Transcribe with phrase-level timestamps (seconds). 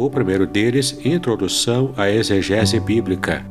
[0.00, 3.44] o primeiro deles, Introdução à Exegese Bíblica,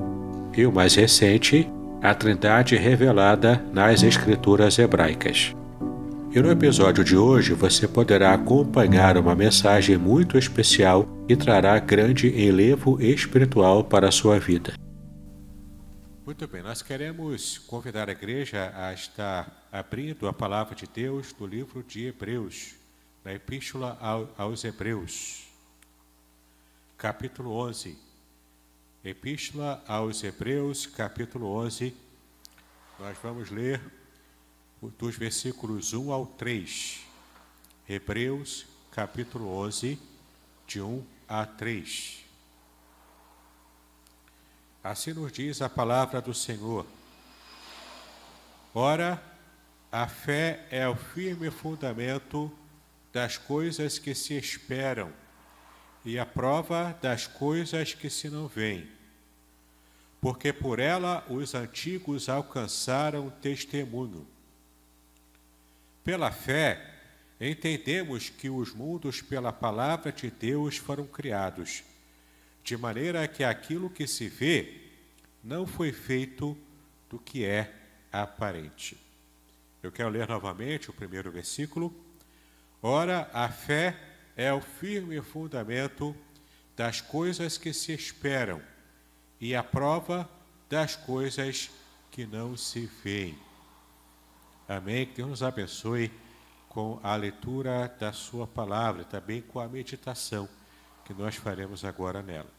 [0.57, 5.55] e o mais recente, A Trindade Revelada nas Escrituras Hebraicas.
[6.31, 12.29] E no episódio de hoje você poderá acompanhar uma mensagem muito especial e trará grande
[12.29, 14.73] enlevo espiritual para a sua vida.
[16.25, 21.45] Muito bem, nós queremos convidar a igreja a estar abrindo a palavra de Deus do
[21.45, 22.73] livro de Hebreus,
[23.23, 23.99] na Epístola
[24.35, 25.48] aos Hebreus
[26.99, 27.97] capítulo 11.
[29.05, 31.95] Epístola aos Hebreus, capítulo 11.
[32.99, 33.81] Nós vamos ler
[34.97, 36.99] dos versículos 1 ao 3.
[37.87, 39.97] Hebreus, capítulo 11,
[40.67, 42.25] de 1 a 3.
[44.83, 46.85] Assim nos diz a palavra do Senhor.
[48.75, 49.23] Ora,
[49.89, 52.51] a fé é o firme fundamento
[53.13, 55.13] das coisas que se esperam
[56.05, 58.87] e a prova das coisas que se não veem.
[60.21, 64.27] Porque por ela os antigos alcançaram testemunho.
[66.03, 66.95] Pela fé,
[67.39, 71.83] entendemos que os mundos, pela palavra de Deus, foram criados,
[72.63, 74.81] de maneira que aquilo que se vê
[75.43, 76.57] não foi feito
[77.09, 77.73] do que é
[78.11, 78.97] aparente.
[79.81, 81.93] Eu quero ler novamente o primeiro versículo.
[82.81, 84.08] Ora, a fé
[84.39, 86.15] é o firme fundamento
[86.73, 88.61] das coisas que se esperam
[89.37, 90.29] e a prova
[90.69, 91.69] das coisas
[92.09, 93.37] que não se veem.
[94.65, 95.07] Amém.
[95.07, 96.09] Que Deus nos abençoe
[96.69, 100.47] com a leitura da Sua palavra, também com a meditação
[101.03, 102.49] que nós faremos agora nela.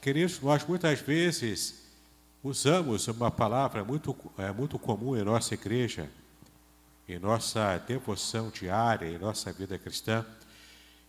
[0.00, 1.82] Queridos, nós muitas vezes
[2.42, 6.08] usamos uma palavra muito, é, muito comum em nossa igreja,
[7.06, 10.24] em nossa devoção diária, em nossa vida cristã,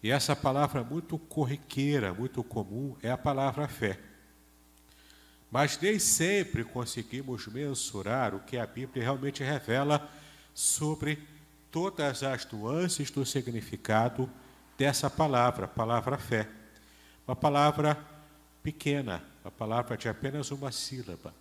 [0.01, 3.99] e essa palavra muito corriqueira, muito comum, é a palavra fé.
[5.49, 10.07] Mas nem sempre conseguimos mensurar o que a Bíblia realmente revela
[10.53, 11.19] sobre
[11.71, 14.29] todas as nuances do significado
[14.77, 16.47] dessa palavra, palavra fé.
[17.27, 17.97] Uma palavra
[18.61, 21.33] pequena, uma palavra de apenas uma sílaba.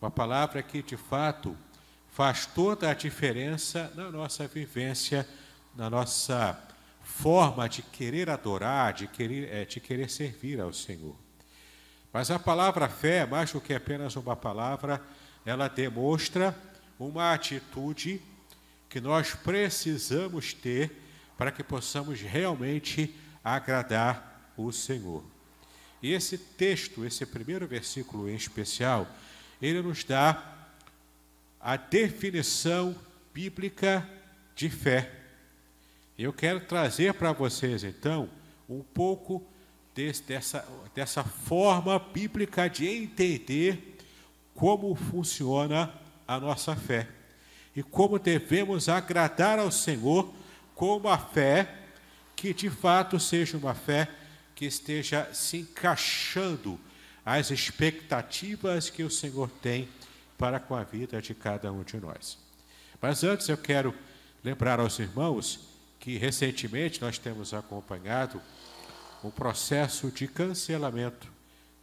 [0.00, 1.56] Uma palavra que, de fato,
[2.10, 5.28] faz toda a diferença na nossa vivência,
[5.76, 6.67] na nossa
[7.08, 11.16] forma de querer adorar, de querer, é, de querer servir ao Senhor.
[12.12, 15.02] Mas a palavra fé, mais do que apenas uma palavra,
[15.44, 16.54] ela demonstra
[16.98, 18.20] uma atitude
[18.90, 20.92] que nós precisamos ter
[21.36, 25.24] para que possamos realmente agradar o Senhor.
[26.02, 29.08] E esse texto, esse primeiro versículo em especial,
[29.60, 30.68] ele nos dá
[31.58, 32.94] a definição
[33.32, 34.08] bíblica
[34.54, 35.17] de fé.
[36.18, 38.28] Eu quero trazer para vocês, então,
[38.68, 39.46] um pouco
[39.94, 43.96] desse, dessa, dessa forma bíblica de entender
[44.52, 45.94] como funciona
[46.26, 47.06] a nossa fé
[47.76, 50.34] e como devemos agradar ao Senhor
[50.74, 51.72] com uma fé
[52.34, 54.10] que de fato seja uma fé
[54.56, 56.80] que esteja se encaixando
[57.24, 59.88] às expectativas que o Senhor tem
[60.36, 62.36] para com a vida de cada um de nós.
[63.00, 63.94] Mas antes eu quero
[64.42, 65.67] lembrar aos irmãos
[66.08, 68.40] que recentemente nós temos acompanhado
[69.22, 71.30] o processo de cancelamento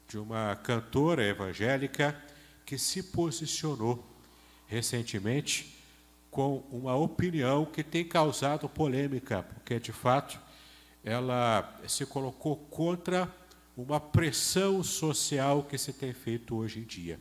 [0.10, 2.20] de uma cantora evangélica
[2.66, 4.04] que se posicionou
[4.66, 5.78] recentemente
[6.32, 10.40] com uma opinião que tem causado polêmica, porque de fato
[11.04, 13.32] ela se colocou contra
[13.78, 17.20] uma pressão social que se tem feito hoje em dia.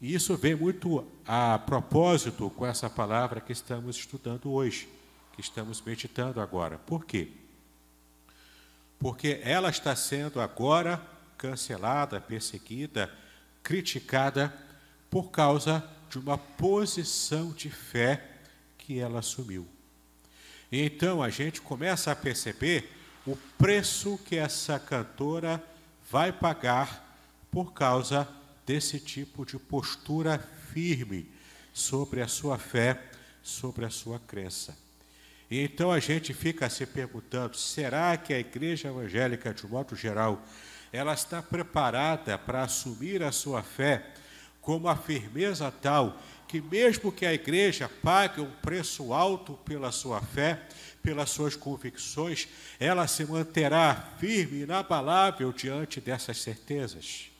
[0.00, 4.88] E isso vem muito a propósito com essa palavra que estamos estudando hoje
[5.40, 6.76] que estamos meditando agora.
[6.76, 7.28] Por quê?
[8.98, 11.00] Porque ela está sendo agora
[11.38, 13.10] cancelada, perseguida,
[13.62, 14.52] criticada
[15.08, 18.22] por causa de uma posição de fé
[18.76, 19.66] que ela assumiu.
[20.70, 22.92] E então a gente começa a perceber
[23.26, 25.62] o preço que essa cantora
[26.10, 27.18] vai pagar
[27.50, 28.28] por causa
[28.66, 31.26] desse tipo de postura firme
[31.72, 33.02] sobre a sua fé,
[33.42, 34.89] sobre a sua crença.
[35.50, 40.42] E então a gente fica se perguntando: será que a igreja evangélica, de modo geral,
[40.92, 44.06] ela está preparada para assumir a sua fé
[44.60, 46.16] com uma firmeza tal
[46.46, 50.60] que, mesmo que a igreja pague um preço alto pela sua fé,
[51.02, 52.48] pelas suas convicções,
[52.78, 57.30] ela se manterá firme e inabalável diante dessas certezas?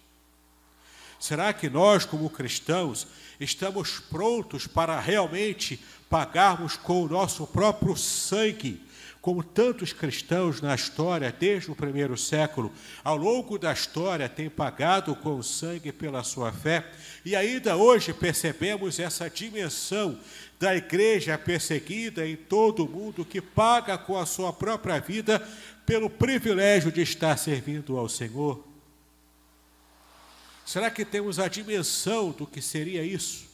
[1.20, 3.06] Será que nós, como cristãos,
[3.38, 5.78] estamos prontos para realmente
[6.08, 8.82] pagarmos com o nosso próprio sangue
[9.20, 12.72] como tantos cristãos na história, desde o primeiro século,
[13.04, 16.86] ao longo da história, têm pagado com o sangue pela sua fé,
[17.24, 20.18] e ainda hoje percebemos essa dimensão
[20.58, 25.46] da igreja perseguida em todo o mundo, que paga com a sua própria vida
[25.84, 28.69] pelo privilégio de estar servindo ao Senhor.
[30.70, 33.44] Será que temos a dimensão do que seria isso?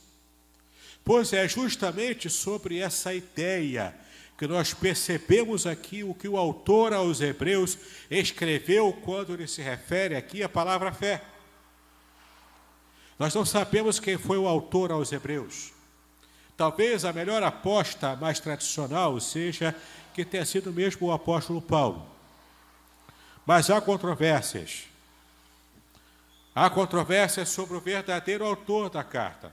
[1.03, 3.97] Pois é justamente sobre essa ideia
[4.37, 7.79] que nós percebemos aqui o que o autor aos Hebreus
[8.11, 11.25] escreveu quando ele se refere aqui à palavra fé.
[13.19, 15.73] Nós não sabemos quem foi o autor aos Hebreus.
[16.55, 19.75] Talvez a melhor aposta mais tradicional seja
[20.13, 22.07] que tenha sido mesmo o apóstolo Paulo.
[23.47, 24.95] Mas há controvérsias.
[26.58, 29.53] Há controvérsias sobre o verdadeiro autor da carta.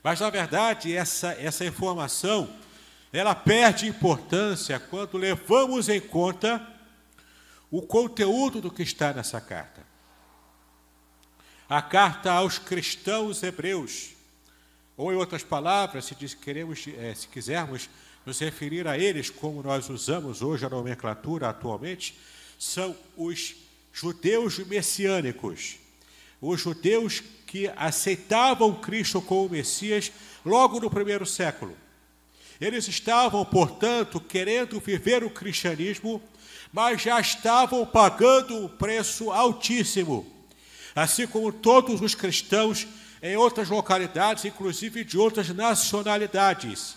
[0.00, 2.48] Mas, na verdade, essa, essa informação
[3.12, 6.64] ela perde importância quando levamos em conta
[7.68, 9.82] o conteúdo do que está nessa carta.
[11.68, 14.10] A carta aos cristãos hebreus,
[14.96, 17.90] ou em outras palavras, se, diz, queremos, é, se quisermos
[18.24, 22.16] nos referir a eles como nós usamos hoje a nomenclatura atualmente,
[22.56, 25.76] são os judeus messiânicos,
[26.40, 30.12] os judeus que aceitavam Cristo como Messias
[30.44, 31.76] logo no primeiro século.
[32.60, 36.22] Eles estavam, portanto, querendo viver o cristianismo,
[36.72, 40.26] mas já estavam pagando um preço altíssimo.
[40.94, 42.86] Assim como todos os cristãos
[43.22, 46.96] em outras localidades, inclusive de outras nacionalidades.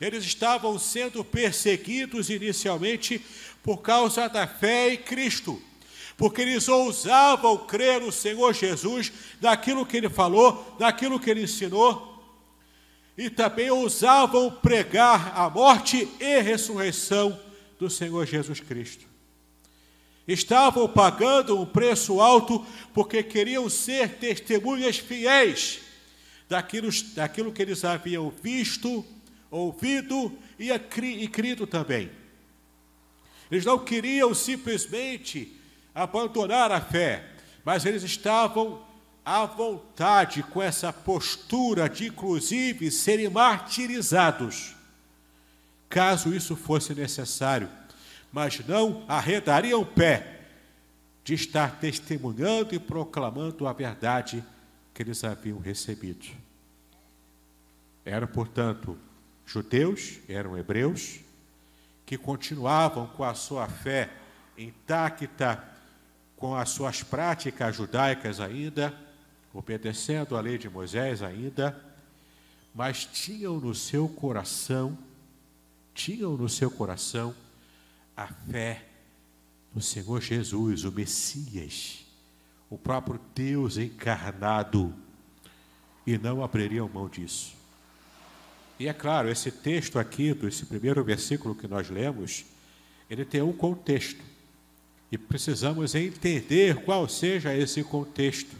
[0.00, 3.24] Eles estavam sendo perseguidos inicialmente
[3.62, 5.60] por causa da fé em Cristo,
[6.20, 12.22] porque eles ousavam crer no Senhor Jesus, naquilo que ele falou, naquilo que ele ensinou,
[13.16, 17.40] e também ousavam pregar a morte e ressurreição
[17.78, 19.06] do Senhor Jesus Cristo.
[20.28, 25.80] Estavam pagando um preço alto porque queriam ser testemunhas fiéis
[26.46, 29.02] daquilo, daquilo que eles haviam visto,
[29.50, 32.10] ouvido e, e crido também.
[33.50, 35.58] Eles não queriam simplesmente
[35.94, 37.24] abandonar a fé,
[37.64, 38.82] mas eles estavam
[39.24, 44.74] à vontade com essa postura de, inclusive, serem martirizados,
[45.88, 47.68] caso isso fosse necessário,
[48.32, 50.40] mas não arredariam pé
[51.22, 54.44] de estar testemunhando e proclamando a verdade
[54.94, 56.26] que eles haviam recebido.
[58.04, 58.96] Eram, portanto,
[59.44, 61.20] judeus, eram hebreus,
[62.06, 64.10] que continuavam com a sua fé
[64.56, 65.62] intacta,
[66.40, 68.98] com as suas práticas judaicas ainda,
[69.52, 71.78] obedecendo à lei de Moisés ainda,
[72.74, 74.96] mas tinham no seu coração,
[75.92, 77.34] tinham no seu coração
[78.16, 78.86] a fé
[79.74, 82.06] no Senhor Jesus, o Messias,
[82.70, 84.94] o próprio Deus encarnado,
[86.06, 87.54] e não abririam mão disso.
[88.78, 92.46] E é claro, esse texto aqui, esse primeiro versículo que nós lemos,
[93.10, 94.29] ele tem um contexto.
[95.10, 98.56] E precisamos entender qual seja esse contexto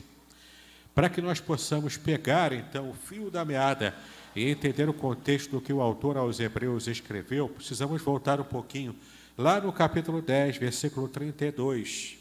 [0.95, 3.95] para que nós possamos pegar então o fio da meada
[4.35, 8.95] e entender o contexto do que o autor aos Hebreus escreveu, precisamos voltar um pouquinho
[9.37, 12.19] lá no capítulo 10, versículo 32.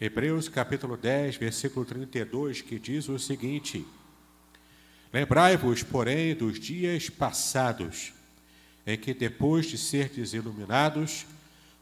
[0.00, 3.84] Hebreus capítulo 10, versículo 32, que diz o seguinte:
[5.12, 8.12] Lembrai-vos, porém, dos dias passados,
[8.86, 11.26] em que depois de serdes iluminados,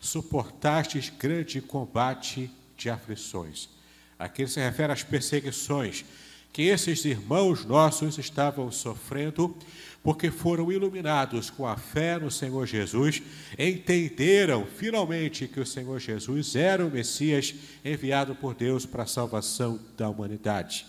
[0.01, 3.77] suportastes grande combate de aflições
[4.19, 6.05] Aqui se refere às perseguições
[6.53, 9.55] que esses irmãos nossos estavam sofrendo
[10.03, 13.21] porque foram iluminados com a fé no Senhor Jesus,
[13.59, 19.79] entenderam finalmente que o Senhor Jesus era o Messias enviado por Deus para a salvação
[19.97, 20.87] da humanidade.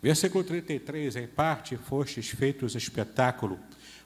[0.00, 3.58] Versículo 33, em parte fostes feitos espetáculo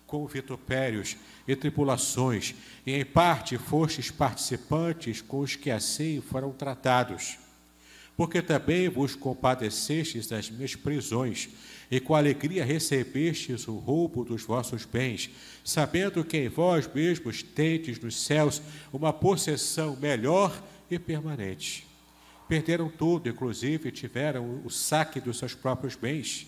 [0.09, 7.37] com vitupérios e tribulações, e em parte fostes participantes com os que assim foram tratados.
[8.17, 11.51] Porque também vos compadecestes das minhas prisões,
[11.91, 15.31] e com alegria recebestes o roubo dos vossos bens,
[15.63, 18.61] sabendo que em vós mesmos tendes nos céus
[18.93, 20.61] uma possessão melhor
[20.91, 21.87] e permanente.
[22.49, 26.47] Perderam tudo, inclusive tiveram o saque dos seus próprios bens.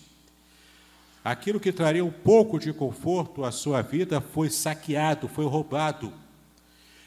[1.23, 6.11] Aquilo que traria um pouco de conforto à sua vida foi saqueado, foi roubado.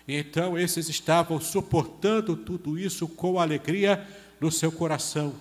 [0.07, 4.07] Então esses estavam suportando tudo isso com alegria
[4.41, 5.35] no seu coração.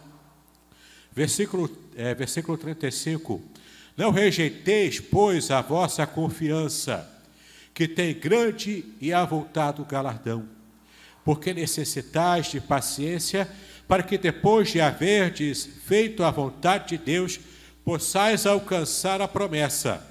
[1.11, 3.41] Versículo, é, versículo 35.
[3.95, 7.07] Não rejeiteis, pois, a vossa confiança,
[7.73, 10.47] que tem grande e avultado galardão
[11.23, 13.49] porque necessitais de paciência,
[13.87, 17.39] para que depois de haverdes feito a vontade de Deus,
[17.83, 20.05] possais alcançar a promessa.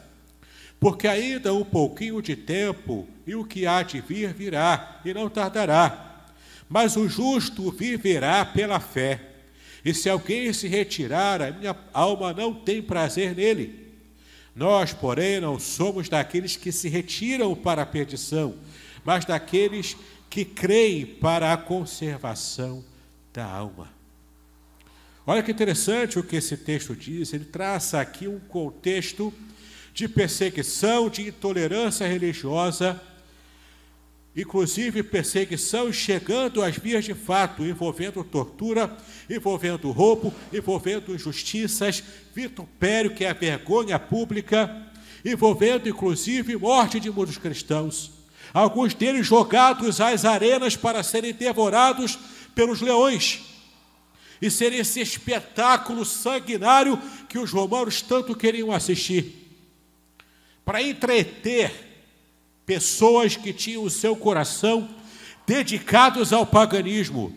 [0.79, 5.29] Porque ainda um pouquinho de tempo, e o que há de vir virá, e não
[5.29, 6.26] tardará.
[6.69, 9.21] Mas o justo viverá pela fé.
[9.85, 13.93] E se alguém se retirar, a minha alma não tem prazer nele.
[14.55, 18.55] Nós, porém, não somos daqueles que se retiram para a perdição,
[19.05, 19.97] mas daqueles
[20.29, 22.85] que creem para a conservação
[23.33, 24.01] da alma.
[25.25, 29.33] Olha que interessante o que esse texto diz, ele traça aqui um contexto
[29.95, 33.00] de perseguição, de intolerância religiosa,
[34.37, 38.97] inclusive perseguição chegando às vias de fato, envolvendo tortura,
[39.31, 42.02] envolvendo roubo, envolvendo injustiças,
[42.35, 44.88] vitupério, que é a vergonha pública,
[45.25, 48.11] envolvendo inclusive morte de muitos cristãos.
[48.52, 52.19] Alguns deles jogados às arenas para serem devorados
[52.57, 53.51] pelos leões
[54.42, 59.49] e ser esse espetáculo sanguinário que os romanos tanto queriam assistir.
[60.64, 61.72] Para entreter
[62.66, 64.88] pessoas que tinham o seu coração
[65.46, 67.32] dedicados ao paganismo,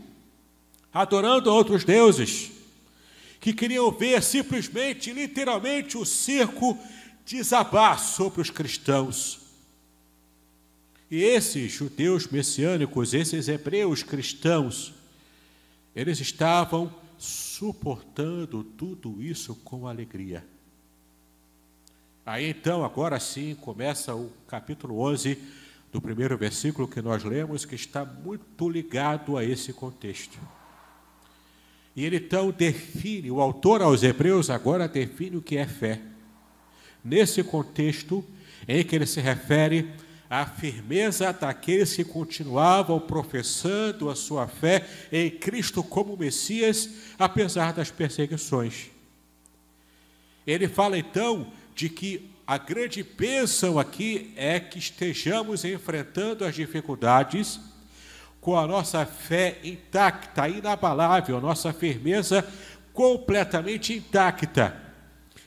[0.91, 2.49] adorando outros deuses,
[3.39, 6.75] que queriam ver simplesmente, literalmente, o circo
[7.23, 9.41] desabar sobre os cristãos.
[11.11, 14.91] E esses judeus messiânicos, esses hebreus cristãos,
[15.95, 20.45] eles estavam suportando tudo isso com alegria.
[22.25, 25.37] Aí então, agora sim, começa o capítulo 11
[25.91, 30.37] do primeiro versículo que nós lemos, que está muito ligado a esse contexto.
[31.95, 36.01] E ele então define, o autor aos Hebreus agora define o que é fé.
[37.03, 38.25] Nesse contexto
[38.67, 39.93] em que ele se refere
[40.41, 47.89] a firmeza daqueles que continuavam professando a sua fé em Cristo como Messias, apesar das
[47.89, 48.87] perseguições.
[50.45, 57.59] Ele fala então de que a grande bênção aqui é que estejamos enfrentando as dificuldades
[58.41, 62.45] com a nossa fé intacta, inabalável, nossa firmeza
[62.93, 64.84] completamente intacta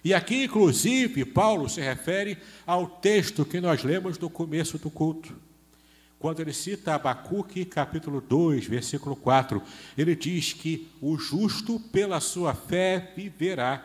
[0.04, 5.34] e aqui, inclusive, Paulo se refere ao texto que nós lemos no começo do culto.
[6.18, 9.62] Quando ele cita Abacuque, capítulo 2, versículo 4,
[9.96, 13.84] ele diz que o justo pela sua fé viverá.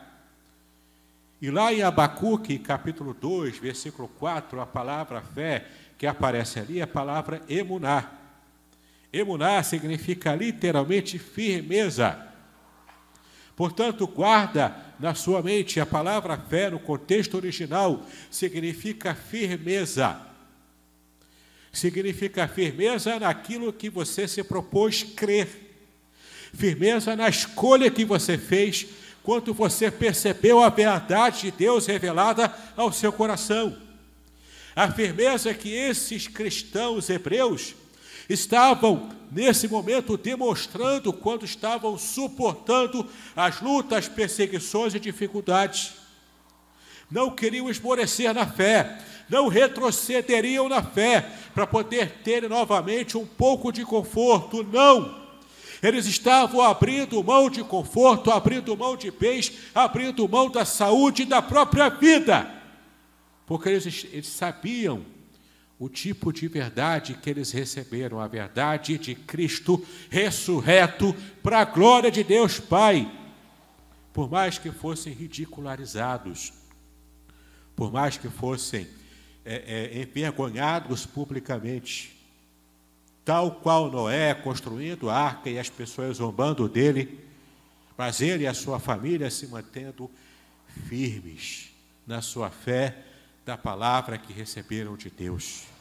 [1.39, 5.67] E lá em Abacuque, capítulo 2, versículo 4, a palavra fé
[5.97, 8.11] que aparece ali é a palavra emuná.
[9.11, 12.32] Emuná significa literalmente firmeza.
[13.55, 20.19] Portanto, guarda na sua mente a palavra fé, no contexto original, significa firmeza.
[21.71, 25.75] Significa firmeza naquilo que você se propôs crer.
[26.53, 28.87] Firmeza na escolha que você fez
[29.23, 33.77] quando você percebeu a verdade de Deus revelada ao seu coração.
[34.75, 37.75] A firmeza que esses cristãos hebreus
[38.29, 45.93] estavam nesse momento demonstrando quando estavam suportando as lutas, perseguições e dificuldades.
[47.09, 48.99] Não queriam esmorecer na fé,
[49.29, 55.23] não retrocederiam na fé para poder ter novamente um pouco de conforto, não.
[55.81, 61.25] Eles estavam abrindo mão de conforto, abrindo mão de bens, abrindo mão da saúde e
[61.25, 62.49] da própria vida,
[63.45, 65.12] porque eles, eles sabiam
[65.83, 72.09] o tipo de verdade que eles receberam, a verdade de Cristo ressurreto para a glória
[72.09, 73.11] de Deus Pai.
[74.13, 76.53] por mais que fossem ridicularizados,
[77.75, 78.87] por mais que fossem
[79.43, 82.15] é, é, envergonhados publicamente,
[83.25, 87.19] tal qual Noé construindo a arca e as pessoas zombando dele,
[87.97, 90.09] mas ele e a sua família se mantendo
[90.87, 91.71] firmes
[92.07, 93.03] na sua fé
[93.43, 95.72] da palavra que receberam de Deus.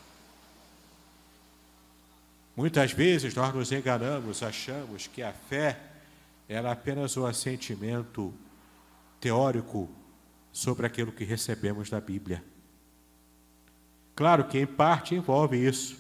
[2.55, 5.79] Muitas vezes nós nos enganamos, achamos que a fé
[6.49, 8.33] era apenas um assentimento
[9.19, 9.89] teórico
[10.53, 12.45] sobre aquilo que recebemos da Bíblia.
[14.15, 15.97] Claro que em parte envolve isso.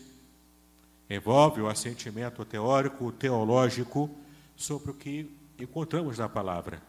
[1.09, 4.11] Envolve o assentimento teórico, teológico
[4.54, 6.82] sobre o que encontramos na palavra.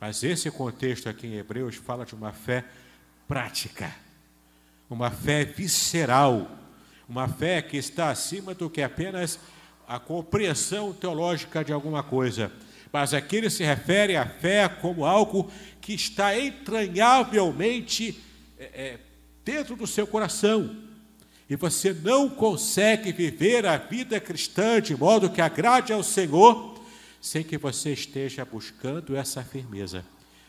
[0.00, 2.64] Mas esse contexto aqui em Hebreus fala de uma fé
[3.28, 3.94] prática,
[4.88, 6.50] uma fé visceral,
[7.12, 9.38] uma fé que está acima do que apenas
[9.86, 12.50] a compreensão teológica de alguma coisa.
[12.90, 18.18] Mas aqui ele se refere à fé como algo que está entranhavelmente
[18.58, 18.98] é, é,
[19.44, 20.74] dentro do seu coração.
[21.50, 26.80] E você não consegue viver a vida cristã de modo que agrade ao Senhor
[27.20, 30.02] sem que você esteja buscando essa firmeza.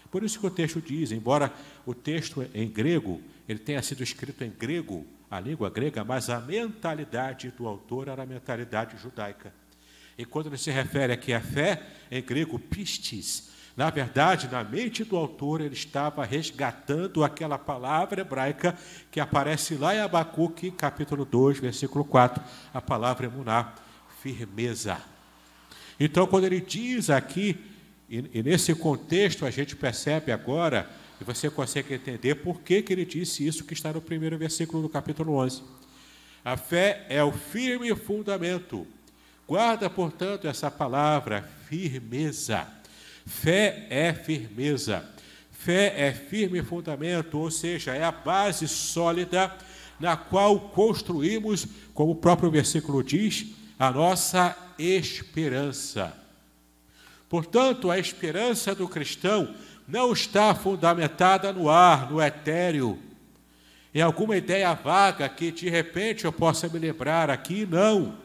[0.09, 1.51] Por isso que o texto diz, embora
[1.85, 6.39] o texto em grego, ele tenha sido escrito em grego, a língua grega, mas a
[6.39, 9.51] mentalidade do autor era a mentalidade judaica.
[10.15, 15.03] E quando ele se refere aqui à fé, em grego, pistis, na verdade, na mente
[15.03, 18.77] do autor, ele estava resgatando aquela palavra hebraica
[19.09, 23.73] que aparece lá em Abacuque, capítulo 2, versículo 4, a palavra emuná,
[24.21, 25.01] firmeza.
[25.99, 27.59] Então, quando ele diz aqui,
[28.07, 30.87] e, e nesse contexto a gente percebe agora,
[31.23, 34.83] e você consegue entender por que, que ele disse isso que está no primeiro versículo
[34.83, 35.63] do capítulo 11.
[36.43, 38.85] A fé é o firme fundamento.
[39.47, 42.67] Guarda, portanto, essa palavra, firmeza
[43.25, 45.09] Fé é firmeza.
[45.49, 49.55] Fé é firme fundamento, ou seja, é a base sólida
[49.97, 53.45] na qual construímos, como o próprio versículo diz,
[53.79, 56.13] a nossa esperança.
[57.29, 59.55] Portanto, a esperança do cristão
[59.87, 62.99] não está fundamentada no ar, no etéreo,
[63.93, 68.17] em alguma ideia vaga que de repente eu possa me lembrar aqui, não.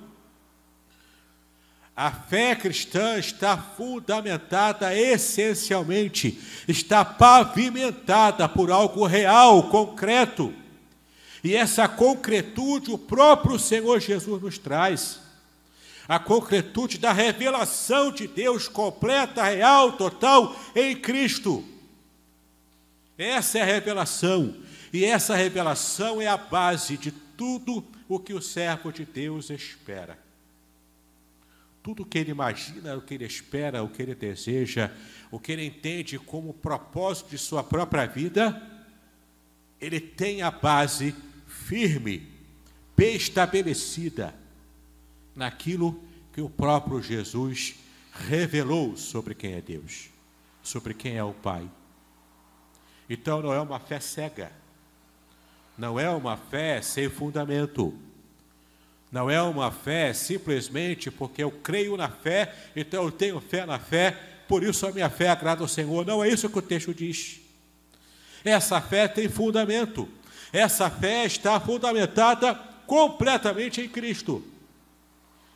[1.95, 10.55] A fé cristã está fundamentada essencialmente, está pavimentada por algo real, concreto.
[11.43, 15.28] E essa concretude o próprio Senhor Jesus nos traz.
[16.09, 21.63] A concretude da revelação de Deus completa, real, total em Cristo.
[23.19, 24.57] Essa é a revelação.
[24.91, 30.19] E essa revelação é a base de tudo o que o servo de Deus espera
[31.89, 34.91] tudo o que ele imagina, o que ele espera, o que ele deseja,
[35.31, 38.61] o que ele entende como propósito de sua própria vida,
[39.81, 41.15] ele tem a base
[41.47, 42.29] firme,
[42.95, 44.35] bem estabelecida
[45.39, 46.03] naquilo
[46.35, 47.77] que o próprio Jesus
[48.13, 50.11] revelou sobre quem é Deus,
[50.63, 51.67] sobre quem é o Pai.
[53.09, 54.53] Então não é uma fé cega,
[55.79, 57.97] não é uma fé sem fundamento
[59.11, 63.79] não é uma fé simplesmente porque eu creio na fé, então eu tenho fé na
[63.79, 66.05] fé, por isso a minha fé agrada ao Senhor.
[66.05, 67.41] Não é isso que o texto diz.
[68.45, 70.09] Essa fé tem fundamento.
[70.53, 72.55] Essa fé está fundamentada
[72.87, 74.45] completamente em Cristo.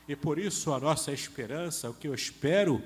[0.08, 2.82] E por isso a nossa esperança, o que eu espero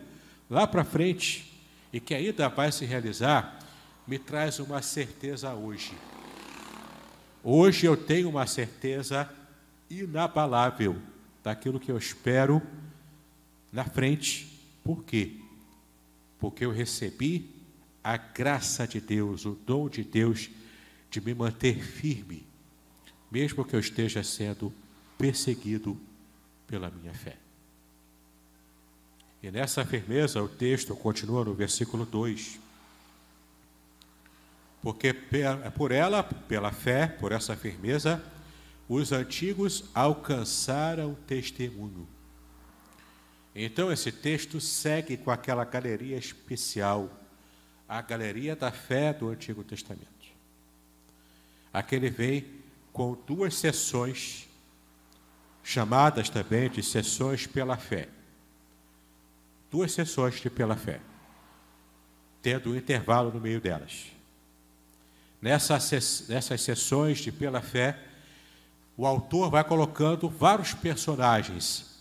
[0.51, 1.53] lá para frente
[1.93, 3.59] e que ainda vai se realizar,
[4.07, 5.95] me traz uma certeza hoje.
[7.43, 9.29] Hoje eu tenho uma certeza
[9.89, 10.97] inabalável
[11.43, 12.61] daquilo que eu espero
[13.73, 14.47] na frente.
[14.85, 15.37] Por quê?
[16.39, 17.51] Porque eu recebi
[18.03, 20.51] a graça de Deus, o dom de Deus
[21.11, 22.47] de me manter firme,
[23.31, 24.73] mesmo que eu esteja sendo
[25.19, 25.99] perseguido
[26.67, 27.37] pela minha fé.
[29.43, 32.59] E nessa firmeza, o texto continua no versículo 2.
[34.83, 35.13] Porque
[35.77, 38.23] por ela, pela fé, por essa firmeza,
[38.89, 42.09] os antigos alcançaram testemunho.
[43.55, 47.11] Então esse texto segue com aquela galeria especial,
[47.89, 50.07] a galeria da fé do Antigo Testamento.
[51.73, 52.45] Aquele vem
[52.93, 54.46] com duas sessões,
[55.67, 58.09] chamadas também de sessões pela fé.
[59.69, 61.01] Duas sessões de pela fé,
[62.41, 64.07] tendo um intervalo no meio delas.
[65.43, 67.99] Nessas, nessas sessões de pela fé,
[68.97, 71.97] o autor vai colocando vários personagens.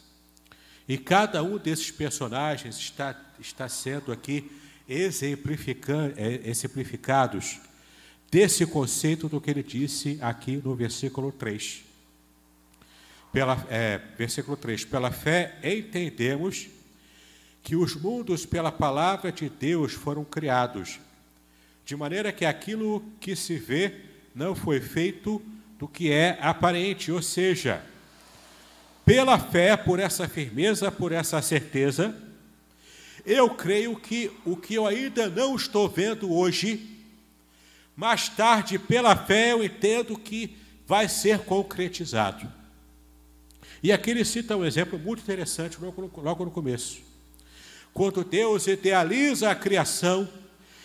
[0.88, 4.52] E cada um desses personagens está, está sendo aqui
[4.88, 5.12] é,
[6.46, 7.60] exemplificados
[8.30, 11.85] desse conceito do que ele disse aqui no versículo 3.
[13.36, 16.70] Pela, é, versículo 3: Pela fé entendemos
[17.62, 21.02] que os mundos, pela palavra de Deus, foram criados,
[21.84, 23.94] de maneira que aquilo que se vê
[24.34, 25.42] não foi feito
[25.78, 27.84] do que é aparente, ou seja,
[29.04, 32.16] pela fé, por essa firmeza, por essa certeza,
[33.26, 36.90] eu creio que o que eu ainda não estou vendo hoje,
[37.98, 40.56] mais tarde, pela fé, eu entendo que
[40.88, 42.64] vai ser concretizado.
[43.86, 47.04] E aqui ele cita um exemplo muito interessante logo no, logo no começo.
[47.94, 50.28] Quando Deus idealiza a criação,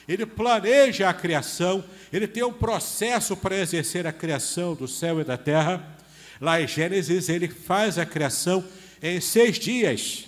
[0.07, 1.83] ele planeja a criação,
[2.13, 5.97] ele tem um processo para exercer a criação do céu e da terra.
[6.39, 8.63] Lá em Gênesis, ele faz a criação
[9.03, 10.27] em seis dias,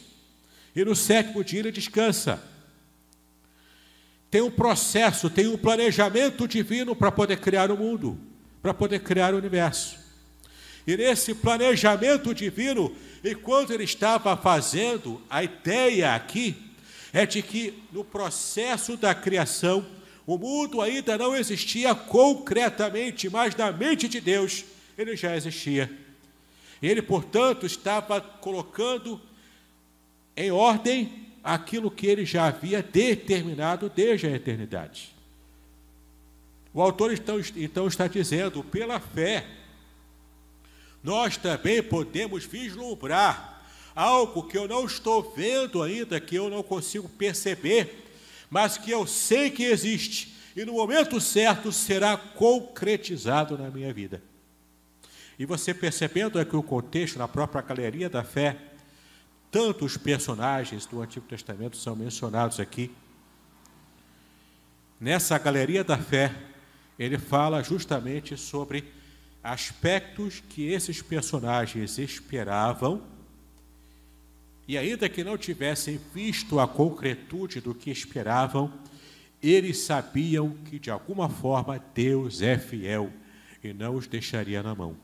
[0.75, 2.43] e no sétimo dia ele descansa.
[4.31, 8.19] Tem um processo, tem um planejamento divino para poder criar o mundo,
[8.63, 10.02] para poder criar o universo.
[10.87, 16.57] E nesse planejamento divino, enquanto ele estava fazendo, a ideia aqui
[17.13, 19.85] é de que no processo da criação,
[20.27, 24.65] o mundo ainda não existia concretamente, mas na mente de Deus
[24.97, 25.91] ele já existia.
[26.83, 29.21] Ele, portanto, estava colocando
[30.37, 35.13] em ordem aquilo que ele já havia determinado desde a eternidade.
[36.75, 39.47] O autor então, então está dizendo, pela fé,
[41.03, 43.63] nós também podemos vislumbrar
[43.95, 48.09] algo que eu não estou vendo ainda, que eu não consigo perceber,
[48.49, 54.23] mas que eu sei que existe e no momento certo será concretizado na minha vida.
[55.39, 58.57] E você percebendo aqui o contexto na própria galeria da fé,
[59.51, 62.91] tantos personagens do Antigo Testamento são mencionados aqui.
[65.01, 66.35] Nessa galeria da fé,
[66.99, 68.85] ele fala justamente sobre
[69.43, 73.03] aspectos que esses personagens esperavam
[74.67, 78.73] e ainda que não tivessem visto a concretude do que esperavam,
[79.43, 83.13] eles sabiam que de alguma forma Deus é fiel
[83.63, 84.97] e não os deixaria na mão.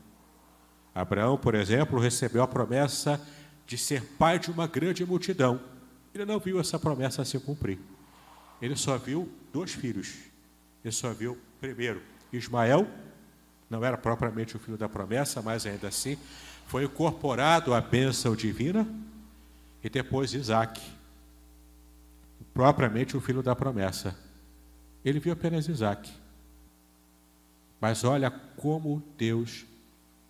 [0.95, 3.21] Abraão, por exemplo, recebeu a promessa
[3.67, 5.59] de ser pai de uma grande multidão.
[6.13, 7.77] Ele não viu essa promessa se cumprir.
[8.61, 10.15] Ele só viu dois filhos.
[10.83, 12.87] Ele só viu, primeiro, Ismael,
[13.69, 16.17] não era propriamente o filho da promessa, mas ainda assim
[16.65, 18.87] foi incorporado à bênção divina
[19.83, 20.81] e depois Isaac,
[22.53, 24.17] propriamente o filho da promessa.
[25.03, 26.11] Ele viu apenas Isaac.
[27.79, 29.65] Mas olha como Deus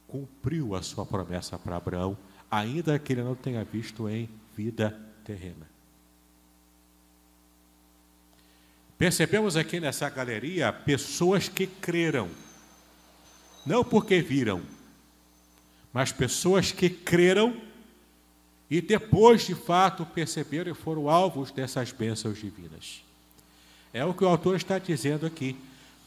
[0.07, 2.17] cumpriu a sua promessa para Abraão,
[2.49, 5.67] ainda que ele não tenha visto em vida terrena.
[8.97, 12.29] Percebemos aqui nessa galeria pessoas que creram,
[13.69, 14.63] não porque viram,
[15.93, 17.55] mas pessoas que creram
[18.67, 23.03] e depois, de fato, perceberam e foram alvos dessas bênçãos divinas.
[23.93, 25.55] É o que o autor está dizendo aqui.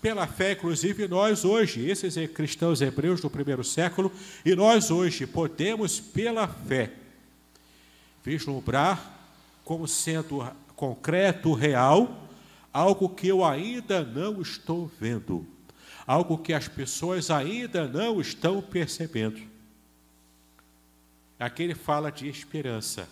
[0.01, 4.11] Pela fé, inclusive, nós hoje, esses cristãos hebreus do primeiro século,
[4.45, 6.93] e nós hoje podemos, pela fé,
[8.25, 9.21] vislumbrar
[9.65, 10.45] como sendo
[10.75, 12.29] concreto, real,
[12.73, 15.47] algo que eu ainda não estou vendo,
[16.07, 19.41] algo que as pessoas ainda não estão percebendo.
[21.39, 23.09] Aqui ele fala de esperança.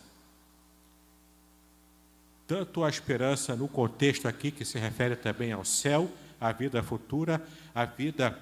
[2.46, 7.42] Tanto a esperança no contexto aqui, que se refere também ao céu, à vida futura,
[7.74, 8.38] à vida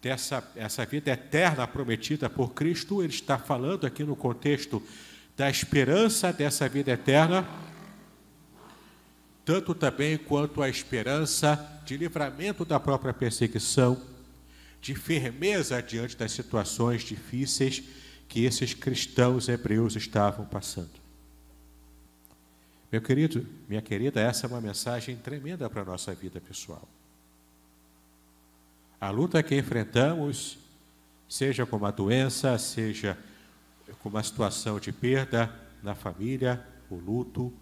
[0.00, 4.82] dessa essa vida eterna prometida por Cristo, ele está falando aqui no contexto
[5.36, 7.46] da esperança dessa vida eterna,
[9.44, 14.00] tanto também quanto a esperança de livramento da própria perseguição,
[14.80, 17.82] de firmeza diante das situações difíceis
[18.28, 21.00] que esses cristãos hebreus estavam passando.
[22.90, 26.88] Meu querido, minha querida, essa é uma mensagem tremenda para a nossa vida pessoal.
[29.00, 30.58] A luta que enfrentamos,
[31.28, 33.16] seja com uma doença, seja
[34.00, 37.52] com uma situação de perda na família, o luto,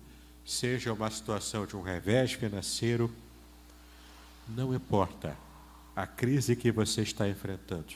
[0.48, 3.12] seja uma situação de um revés financeiro,
[4.48, 5.36] não importa
[5.94, 7.92] a crise que você está enfrentando,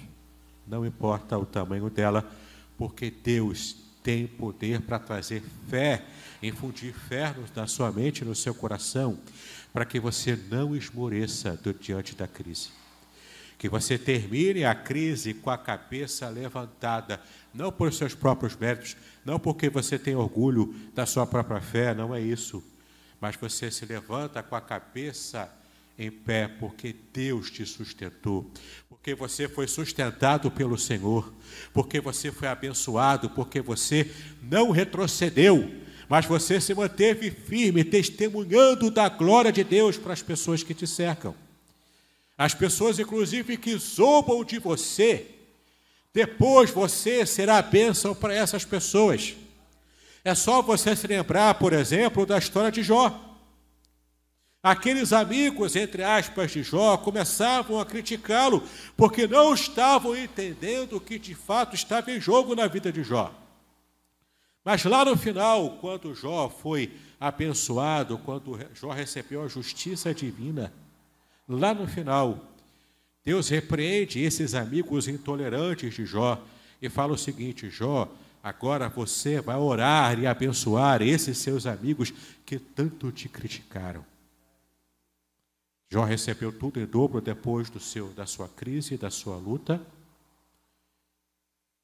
[0.67, 2.31] não importa o tamanho dela,
[2.77, 6.05] porque Deus tem poder para trazer fé,
[6.43, 9.19] infundir fé na sua mente no seu coração,
[9.73, 12.69] para que você não esmoreça diante da crise.
[13.63, 17.21] Que você termine a crise com a cabeça levantada,
[17.55, 22.13] não por seus próprios méritos, não porque você tem orgulho da sua própria fé, não
[22.13, 22.61] é isso,
[23.21, 25.49] mas você se levanta com a cabeça
[25.97, 28.51] em pé, porque Deus te sustentou,
[28.89, 31.33] porque você foi sustentado pelo Senhor,
[31.73, 34.11] porque você foi abençoado, porque você
[34.43, 35.73] não retrocedeu,
[36.09, 40.85] mas você se manteve firme, testemunhando da glória de Deus para as pessoas que te
[40.85, 41.33] cercam.
[42.37, 45.27] As pessoas, inclusive, que zombam de você,
[46.13, 49.35] depois você será a bênção para essas pessoas.
[50.25, 53.29] É só você se lembrar, por exemplo, da história de Jó.
[54.63, 58.63] Aqueles amigos, entre aspas, de Jó, começavam a criticá-lo,
[58.97, 63.35] porque não estavam entendendo o que de fato estava em jogo na vida de Jó.
[64.65, 70.73] Mas lá no final, quando Jó foi abençoado, quando Jó recebeu a justiça divina,
[71.59, 72.53] lá no final,
[73.25, 76.43] Deus repreende esses amigos intolerantes de Jó
[76.81, 78.13] e fala o seguinte: Jó,
[78.43, 82.13] agora você vai orar e abençoar esses seus amigos
[82.45, 84.05] que tanto te criticaram.
[85.91, 89.81] Jó recebeu tudo em dobro depois do seu, da sua crise, da sua luta.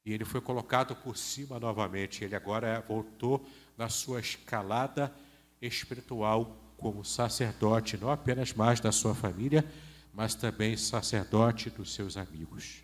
[0.03, 2.23] E ele foi colocado por cima novamente.
[2.23, 3.45] Ele agora voltou
[3.77, 5.13] na sua escalada
[5.61, 9.65] espiritual como sacerdote, não apenas mais da sua família,
[10.13, 12.83] mas também sacerdote dos seus amigos.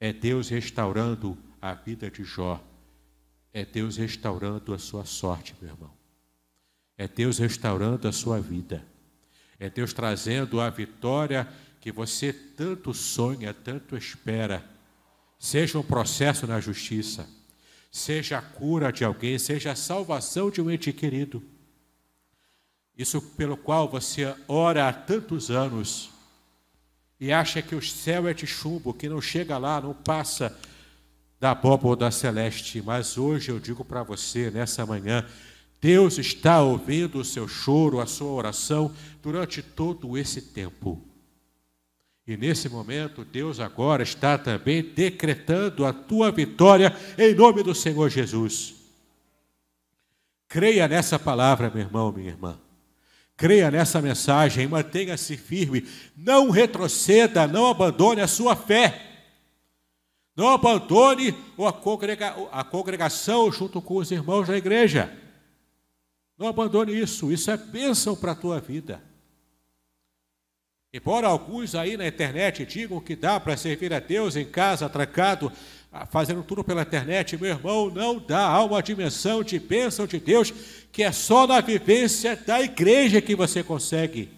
[0.00, 2.62] É Deus restaurando a vida de Jó.
[3.52, 5.92] É Deus restaurando a sua sorte, meu irmão.
[6.96, 8.84] É Deus restaurando a sua vida.
[9.58, 11.48] É Deus trazendo a vitória
[11.80, 14.64] que você tanto sonha, tanto espera.
[15.38, 17.28] Seja um processo na justiça,
[17.90, 21.42] seja a cura de alguém, seja a salvação de um ente querido.
[22.98, 26.10] Isso pelo qual você ora há tantos anos
[27.20, 30.58] e acha que o céu é de chumbo, que não chega lá, não passa
[31.38, 32.82] da abóbora da celeste.
[32.82, 35.24] Mas hoje eu digo para você, nessa manhã,
[35.80, 41.00] Deus está ouvindo o seu choro, a sua oração durante todo esse tempo.
[42.26, 48.10] E nesse momento, Deus agora está também decretando a tua vitória em nome do Senhor
[48.10, 48.74] Jesus.
[50.48, 52.58] Creia nessa palavra, meu irmão, minha irmã.
[53.38, 59.00] Creia nessa mensagem, mantenha-se firme, não retroceda, não abandone a sua fé.
[60.34, 65.16] Não abandone a, congrega a congregação junto com os irmãos da igreja.
[66.36, 69.00] Não abandone isso, isso é bênção para a tua vida.
[70.92, 75.52] Embora alguns aí na internet digam que dá para servir a Deus em casa, trancado,
[76.10, 78.46] fazendo tudo pela internet, meu irmão, não dá.
[78.46, 80.52] Há uma dimensão de bênção de Deus
[80.92, 84.30] que é só na vivência da igreja que você consegue.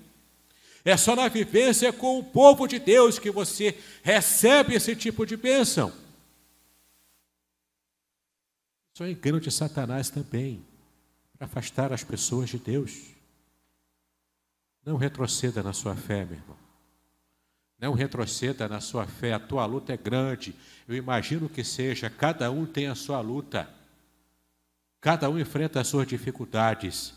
[0.84, 5.36] É só na vivência com o povo de Deus que você recebe esse tipo de
[5.36, 5.92] bênção.
[8.94, 10.64] Isso é engano de Satanás também
[11.38, 12.92] afastar as pessoas de Deus.
[14.84, 16.69] Não retroceda na sua fé, meu irmão.
[17.80, 19.32] Não retroceda na sua fé.
[19.32, 20.54] A tua luta é grande.
[20.86, 22.10] Eu imagino que seja.
[22.10, 23.68] Cada um tem a sua luta.
[25.00, 27.14] Cada um enfrenta as suas dificuldades.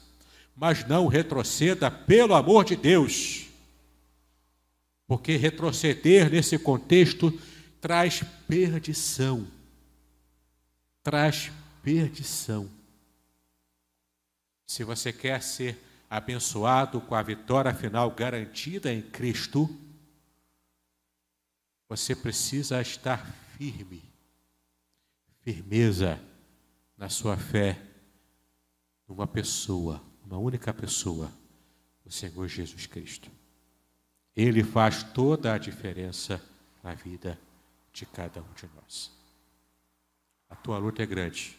[0.56, 3.48] Mas não retroceda pelo amor de Deus.
[5.06, 7.38] Porque retroceder nesse contexto
[7.82, 9.46] traz perdição.
[11.04, 11.52] Traz
[11.84, 12.70] perdição.
[14.66, 15.78] Se você quer ser
[16.10, 19.70] abençoado com a vitória final garantida em Cristo,
[21.96, 23.26] você precisa estar
[23.58, 24.04] firme,
[25.42, 26.20] firmeza
[26.98, 27.82] na sua fé
[29.08, 31.32] numa pessoa, uma única pessoa,
[32.04, 33.30] o Senhor Jesus Cristo.
[34.36, 36.42] Ele faz toda a diferença
[36.82, 37.40] na vida
[37.92, 39.12] de cada um de nós.
[40.50, 41.58] A tua luta é grande,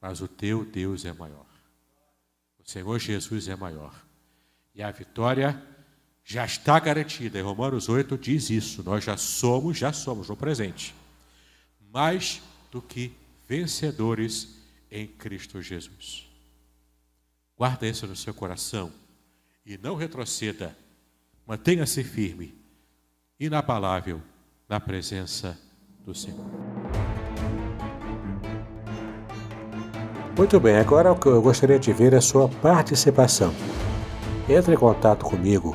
[0.00, 1.48] mas o teu Deus é maior.
[2.68, 3.94] Senhor Jesus é maior.
[4.74, 5.60] E a vitória
[6.28, 7.38] já está garantida.
[7.38, 8.82] Em Romanos 8 diz isso.
[8.82, 10.94] Nós já somos, já somos no presente,
[11.90, 13.10] mais do que
[13.48, 14.46] vencedores
[14.90, 16.28] em Cristo Jesus.
[17.56, 18.92] Guarda isso no seu coração
[19.64, 20.76] e não retroceda.
[21.46, 22.54] Mantenha-se firme,
[23.40, 24.20] inabalável
[24.68, 25.58] na presença
[26.04, 26.44] do Senhor.
[30.36, 33.54] Muito bem, agora o que eu gostaria de ver é a sua participação.
[34.46, 35.74] Entre em contato comigo,